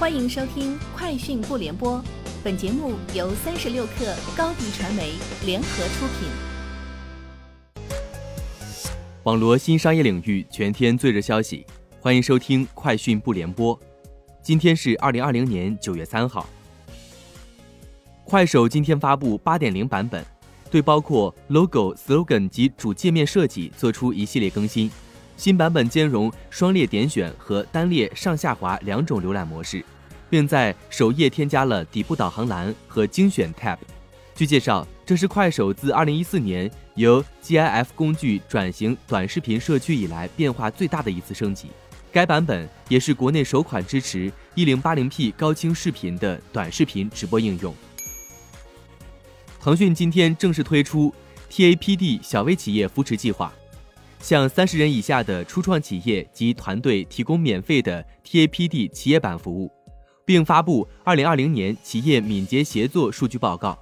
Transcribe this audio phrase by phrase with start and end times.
[0.00, 1.98] 欢迎收听《快讯不联播》，
[2.42, 5.12] 本节目由三十六克高低传媒
[5.44, 6.30] 联合出品。
[9.24, 11.66] 网罗新商业领域全天最热消息，
[12.00, 13.78] 欢迎收听《快讯不联播》。
[14.42, 16.48] 今天是二零二零年九月三号。
[18.24, 20.24] 快手今天发布八点零版本，
[20.70, 24.90] 对包括 logo、slogan 及主界面设计做出一系列更新。
[25.40, 29.82] 新版本兼容双列点选和单列上下滑两种浏览模式，
[30.28, 33.78] 并在首页添加了底部导航栏和精选 tab。
[34.34, 41.68] 据介绍，这是快手自2014年由 GIF 工具转型短视频社区以来变化最大的一次升级。
[42.12, 47.74] 该版本也是国内首款支持 1080P 高清视频的短视频直播应用。
[49.58, 51.10] 腾讯今天正式推出
[51.50, 53.50] TAPD 小微企业扶持计划。
[54.20, 59.70] 向三十人以下的初创企业及团队提供免费的 TAPD 企业版服务，
[60.24, 63.78] 并发布二零二零年企业敏捷协作数据报告。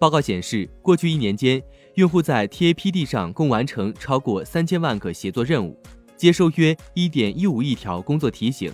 [0.00, 1.62] 报告显示，过去一年间，
[1.94, 5.80] 用户在 TAPD 上共完成超过三千万个协作任务，
[6.16, 8.72] 接收约一点一五亿条工作提醒。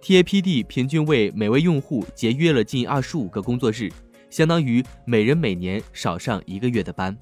[0.00, 3.90] TAPD 平均为每位用户节约了近二十五个工作日，
[4.30, 7.16] 相当于每人每年少上一个月的班。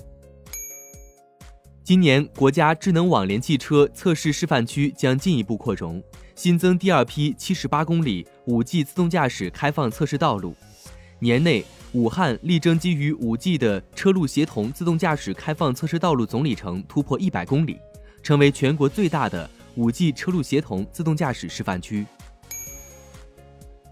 [1.86, 6.02] 今年国家智能网联汽车测试示范区将进一步扩容，
[6.34, 10.52] 新增第二批七十八公里五 G 自动驾驶开放测试道路。
[11.20, 17.78] 年内，武汉力争基于五 G 的车路协同自动驾驶开放测试道路总里程突破一百公里，
[18.20, 22.04] 成为全国最大的五 G 车路协同自动驾驶示范区。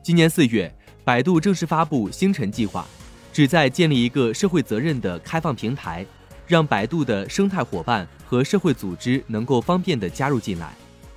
[0.02, 2.84] 今年四月，百度正式发布星辰计划，
[3.32, 6.04] 旨在建立一个社会责任的开放平台。
[6.46, 10.74] 让百度的生态伙伴和社会组织能够方便地加入进来。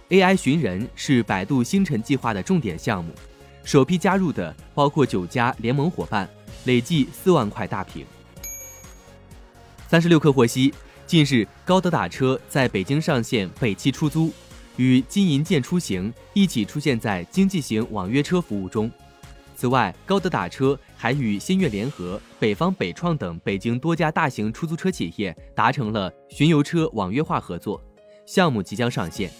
[0.10, 3.12] AI 寻人是百度星辰计划的重点项目，
[3.64, 6.30] 首批加入的包括九家联盟伙伴，
[6.64, 8.06] 累计四万块大屏。
[9.90, 10.74] 三十六氪获悉，
[11.06, 14.32] 近日高德打车在北京上线北汽出租，
[14.78, 18.90] 与金银建出行一起出现在经济型网约车服务中。
[19.58, 27.84] 此外，高德打车还与新月联合、北方北创等北京多家大型出租车企业达成了巡游车网约化合作，
[28.28, 29.32] 项目即将上线。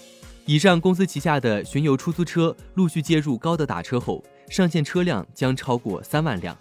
[0.48, 6.58] 以上公司旗下的巡游出租车陆续接入高德打车后，上线车辆将超过三万辆，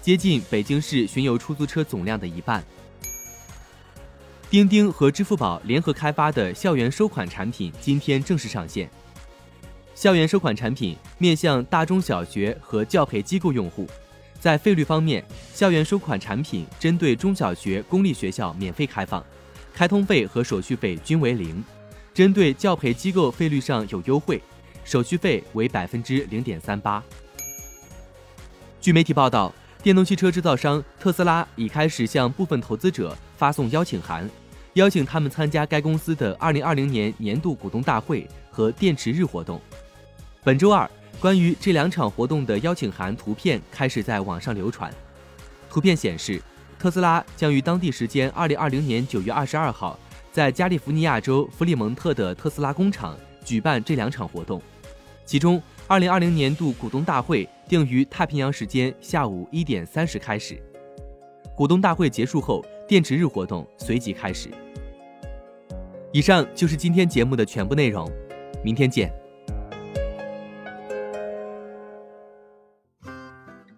[0.00, 2.64] 接近北京市巡游出租车总量的一半。
[4.48, 8.88] 钉钉和支付宝联合开发的校园收款产品今天正式上线。
[9.94, 13.88] 校园收款产品面向大中小学和教培机构用户，
[14.40, 19.24] 在费率方面，校园收款产品针对中小学公立学校免费开放，
[19.72, 21.62] 开通费和手续费均为零；
[22.12, 24.42] 针对教培机构费率上有优惠，
[24.84, 27.02] 手续费为百分之零点三八。
[28.80, 34.28] 据媒体报道，电动汽车制造商特斯拉已开始向部分投资者发送邀请函，
[34.72, 39.60] 邀请他们参加该公司的二零二零年年度股东大会和电池日活动。
[40.44, 40.88] 本周二，
[41.18, 44.92] 关于这两场活动的邀请函图片开始在网上流传。
[45.70, 46.38] 图片显示，
[46.78, 49.98] 特斯拉将于当地时间二零二零年九月二十二号，
[50.30, 54.60] 在加利福尼亚州弗里蒙特的特斯拉工厂举办这两场活动。
[55.24, 60.62] 其中，二零二零年度股东大会定于太平洋时间下午一点三十开始。
[61.56, 64.50] 股东大会结束后，电池日活动随即开始。
[66.12, 68.06] 以上就是今天节目的全部内容，
[68.62, 69.10] 明天见。